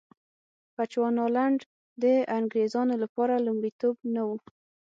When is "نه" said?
4.15-4.21